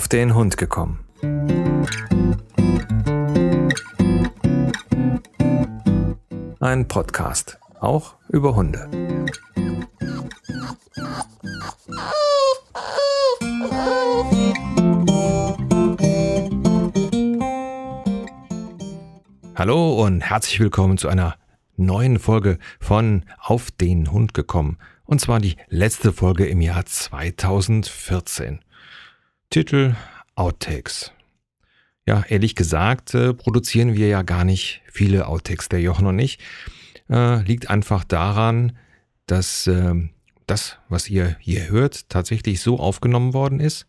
[0.00, 1.04] auf den Hund gekommen.
[6.58, 8.88] Ein Podcast, auch über Hunde.
[19.54, 21.36] Hallo und herzlich willkommen zu einer
[21.76, 24.78] neuen Folge von Auf den Hund gekommen.
[25.04, 28.60] Und zwar die letzte Folge im Jahr 2014.
[29.50, 29.96] Titel
[30.36, 31.10] Outtakes.
[32.06, 36.38] Ja, ehrlich gesagt, äh, produzieren wir ja gar nicht viele Outtakes, der Jochen und ich.
[37.10, 38.78] Äh, liegt einfach daran,
[39.26, 40.08] dass äh,
[40.46, 43.88] das, was ihr hier hört, tatsächlich so aufgenommen worden ist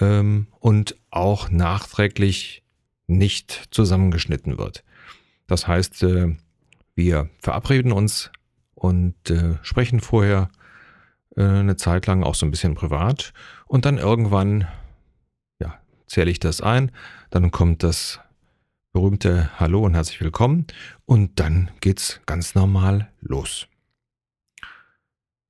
[0.00, 2.62] ähm, und auch nachträglich
[3.06, 4.82] nicht zusammengeschnitten wird.
[5.46, 6.36] Das heißt, äh,
[6.94, 8.30] wir verabreden uns
[8.74, 10.48] und äh, sprechen vorher
[11.36, 13.34] äh, eine Zeit lang auch so ein bisschen privat
[13.66, 14.66] und dann irgendwann
[16.06, 16.92] zähle ich das ein,
[17.30, 18.20] dann kommt das
[18.92, 20.66] berühmte Hallo und herzlich willkommen
[21.04, 23.66] und dann geht's ganz normal los.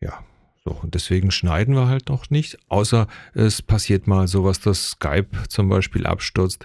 [0.00, 0.24] Ja,
[0.64, 5.28] so und deswegen schneiden wir halt noch nicht, außer es passiert mal sowas, dass Skype
[5.48, 6.64] zum Beispiel abstürzt.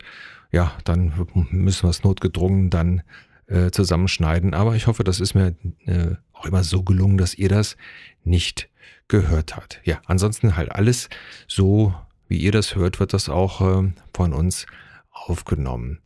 [0.51, 1.13] Ja, dann
[1.51, 3.03] müssen wir es notgedrungen dann
[3.49, 4.53] äh, zusammenschneiden.
[4.53, 7.77] Aber ich hoffe, das ist mir äh, auch immer so gelungen, dass ihr das
[8.23, 8.69] nicht
[9.07, 9.81] gehört habt.
[9.83, 11.09] Ja, ansonsten halt alles
[11.47, 11.93] so
[12.29, 14.67] wie ihr das hört, wird das auch äh, von uns
[15.11, 15.99] aufgenommen.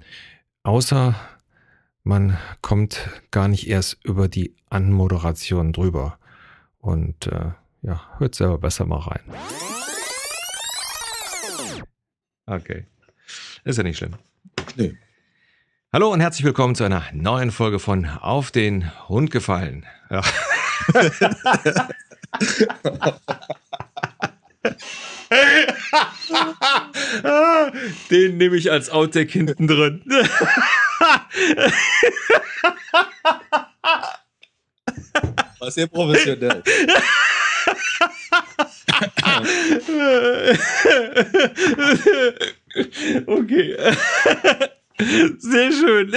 [0.63, 1.15] Außer
[2.03, 6.17] man kommt gar nicht erst über die Anmoderation drüber.
[6.79, 7.51] Und äh,
[7.81, 9.21] ja, hört selber besser mal rein.
[12.45, 12.85] Okay.
[13.65, 14.15] Ist ja nicht schlimm.
[14.75, 14.97] Nee.
[15.91, 19.85] Hallo und herzlich willkommen zu einer neuen Folge von Auf den Hund gefallen.
[20.09, 20.23] Ja.
[28.09, 30.01] Den nehme ich als Outtake hinten drin.
[35.59, 36.63] War sehr professionell.
[43.25, 43.77] Okay.
[45.37, 46.13] Sehr schön.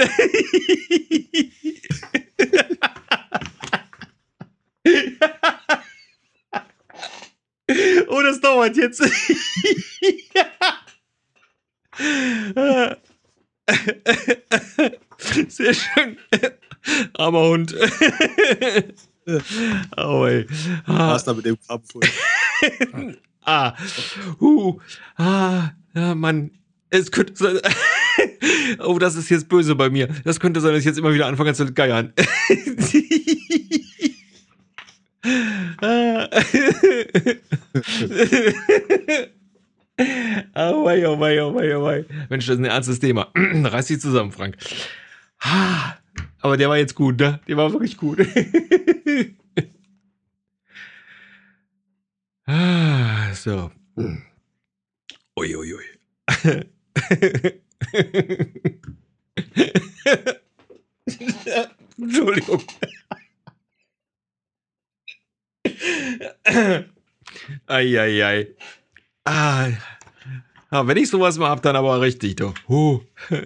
[8.07, 9.01] Oh, das dauert jetzt.
[15.47, 16.17] Sehr schön.
[17.13, 17.75] Armer Hund.
[19.97, 20.47] Oh, ey.
[20.85, 21.11] Ah.
[21.11, 21.89] Was da mit dem Kampf?
[23.43, 23.73] ah.
[24.39, 24.79] Uh.
[25.17, 25.71] Ah.
[25.93, 26.51] Ja, Mann.
[26.89, 27.59] Es könnte sein.
[28.79, 30.07] oh, das ist jetzt böse bei mir.
[30.23, 32.13] Das könnte sein, dass ich jetzt immer wieder anfange zu geiern.
[40.55, 42.05] oh wei, oh wei, oh wei, oh wei.
[42.29, 43.31] Mensch, das ist ein ernstes Thema.
[43.35, 44.57] Reiß dich zusammen, Frank.
[46.41, 47.39] Aber der war jetzt gut, ne?
[47.47, 48.19] Der war wirklich gut.
[52.45, 53.71] ah, so.
[55.35, 55.65] Uiuiui.
[55.65, 55.83] Ui, ui.
[61.97, 62.63] Entschuldigung.
[67.67, 68.55] Eieiei.
[69.29, 69.67] Ah,
[70.71, 72.53] ja, wenn ich sowas mal hab, dann aber richtig, doch.
[72.69, 73.01] Huh.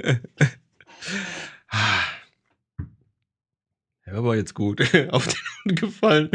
[4.05, 4.81] Ja, aber jetzt gut.
[5.09, 6.29] Auf den Hund gefallen.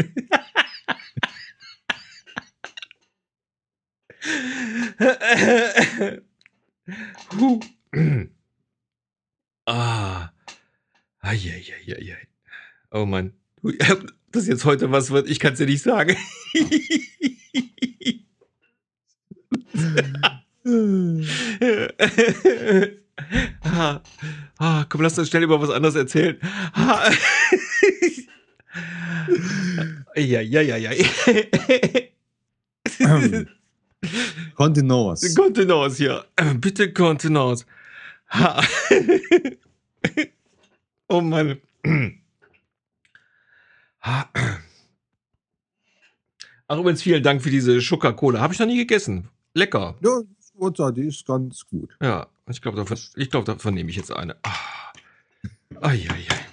[7.39, 7.59] huh.
[9.65, 10.29] ah.
[11.21, 12.17] Eieiei.
[12.91, 13.33] Oh Mann.
[14.31, 16.17] Das jetzt heute was wird, ich kann es dir nicht sagen.
[23.63, 24.01] Ah,
[24.57, 26.37] ah, komm, lass uns schnell über was anderes erzählen.
[26.73, 27.11] Ah.
[30.15, 30.91] ja, ja, ja, ja.
[34.55, 35.35] Kontenance.
[35.35, 36.25] Kontenance, ja.
[36.55, 37.65] Bitte Kontenance.
[41.07, 41.61] oh Mann.
[46.69, 48.41] Ach, übrigens, vielen Dank für diese Schoka-Cola.
[48.41, 49.29] Habe ich noch nie gegessen.
[49.57, 49.95] Lecker.
[50.03, 51.97] Ja, die ist ganz gut.
[51.99, 54.35] Ja, ich glaube, davon, glaub, davon nehme ich jetzt eine.
[54.43, 54.93] Ah.
[55.81, 56.45] Ai, ai, ai.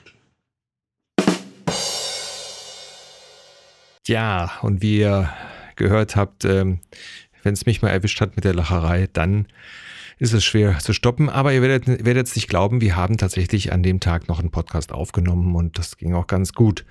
[4.07, 5.31] Ja, und wie ihr
[5.77, 6.81] gehört habt, ähm,
[7.43, 9.49] wenn es mich mal erwischt hat mit der Lacherei, dann
[10.19, 11.29] ist es schwer zu stoppen.
[11.29, 14.51] Aber ihr werdet, werdet es nicht glauben, wir haben tatsächlich an dem Tag noch einen
[14.51, 16.87] Podcast aufgenommen und das ging auch ganz gut.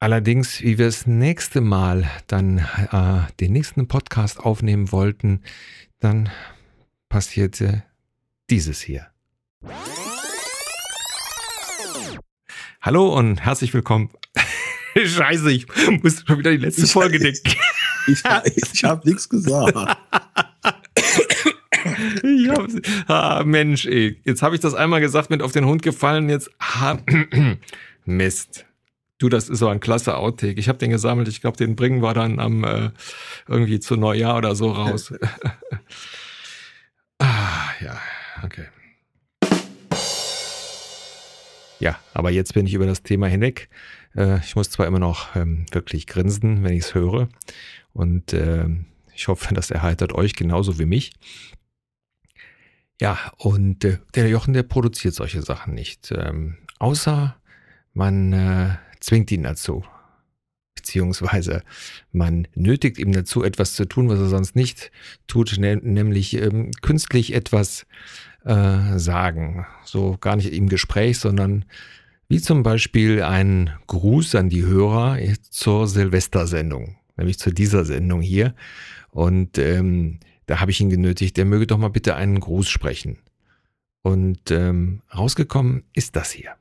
[0.00, 5.42] Allerdings, wie wir das nächste Mal dann äh, den nächsten Podcast aufnehmen wollten,
[5.98, 6.30] dann
[7.08, 7.82] passierte
[8.48, 9.08] dieses hier.
[12.80, 14.10] Hallo und herzlich willkommen.
[14.96, 15.66] Scheiße, ich
[16.00, 17.42] muss schon wieder die letzte ich, Folge denken.
[18.06, 18.22] Ich,
[18.72, 19.76] ich habe nichts gesagt.
[22.22, 22.66] ich hab,
[23.06, 24.18] ah, Mensch, ey.
[24.24, 26.50] Jetzt habe ich das einmal gesagt, mit auf den Hund gefallen, jetzt.
[26.58, 26.96] Ah,
[28.06, 28.64] Mist.
[29.18, 30.60] Du, das ist so ein klasse Outtake.
[30.60, 31.26] Ich habe den gesammelt.
[31.26, 32.90] Ich glaube, den bringen wir dann am äh,
[33.48, 35.12] irgendwie zu Neujahr oder so raus.
[37.18, 38.00] ah, ja,
[38.44, 38.66] okay.
[41.80, 43.68] Ja, aber jetzt bin ich über das Thema hinweg.
[44.16, 47.28] Äh, ich muss zwar immer noch ähm, wirklich grinsen, wenn ich es höre.
[47.92, 48.66] Und äh,
[49.14, 51.12] ich hoffe, das erheitert euch genauso wie mich.
[53.00, 56.12] Ja, und äh, der Jochen, der produziert solche Sachen nicht.
[56.16, 57.36] Ähm, außer
[57.94, 59.84] man äh, zwingt ihn dazu.
[60.74, 61.62] Beziehungsweise
[62.12, 64.90] man nötigt ihm dazu, etwas zu tun, was er sonst nicht
[65.26, 67.86] tut, nämlich ähm, künstlich etwas
[68.44, 69.66] äh, sagen.
[69.84, 71.64] So gar nicht im Gespräch, sondern
[72.28, 75.18] wie zum Beispiel ein Gruß an die Hörer
[75.50, 78.54] zur Silvestersendung, nämlich zu dieser Sendung hier.
[79.10, 83.18] Und ähm, da habe ich ihn genötigt, der möge doch mal bitte einen Gruß sprechen.
[84.02, 86.54] Und ähm, rausgekommen ist das hier.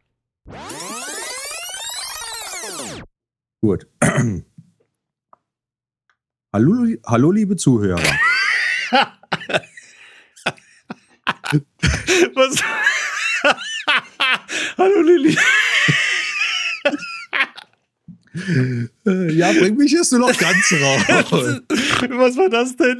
[3.61, 3.87] Gut.
[6.53, 7.99] hallo, hallo, liebe Zuhörer.
[12.35, 12.63] Was?
[14.77, 15.37] Hallo Lilly.
[19.35, 21.01] Ja, bring mich jetzt nur noch ganz raus.
[22.09, 22.99] Was war das denn?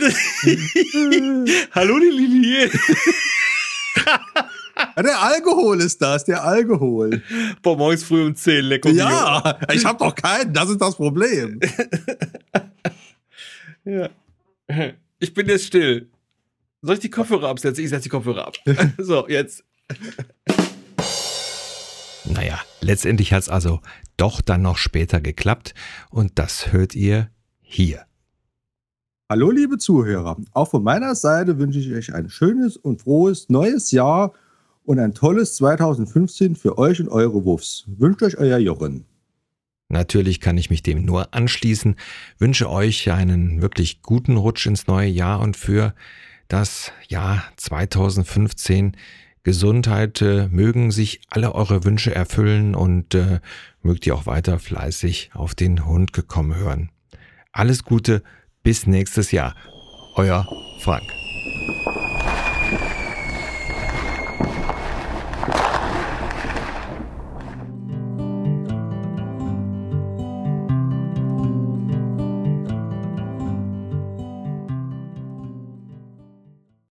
[1.71, 2.71] Hallo die Lilly.
[4.97, 7.21] Ja, der Alkohol ist das, der Alkohol.
[7.61, 8.89] Boah, morgens früh um 10, lecker.
[8.89, 11.59] Ja, ich hab doch keinen, das ist das Problem.
[13.85, 14.09] ja.
[15.19, 16.09] Ich bin jetzt still.
[16.81, 17.83] Soll ich die Kopfhörer absetzen?
[17.83, 18.55] Ich setze die Kopfhörer ab.
[18.97, 19.63] so, jetzt.
[22.25, 23.81] Naja, letztendlich hat es also
[24.17, 25.75] doch dann noch später geklappt
[26.09, 27.29] und das hört ihr
[27.61, 28.07] hier.
[29.29, 33.91] Hallo liebe Zuhörer, auch von meiner Seite wünsche ich euch ein schönes und frohes neues
[33.91, 34.33] Jahr
[34.87, 37.83] und ein tolles 2015 für euch und eure Wuffs.
[37.87, 39.03] Wünscht euch euer Jochen.
[39.89, 41.97] Natürlich kann ich mich dem nur anschließen,
[42.39, 45.93] wünsche euch einen wirklich guten Rutsch ins neue Jahr und für
[46.47, 48.95] das Jahr 2015
[49.43, 53.39] Gesundheit, äh, mögen sich alle eure Wünsche erfüllen und äh,
[53.81, 56.91] mögt ihr auch weiter fleißig auf den Hund gekommen hören.
[57.51, 58.23] Alles Gute,
[58.63, 59.55] bis nächstes Jahr.
[60.15, 60.47] Euer
[60.81, 61.26] Frank.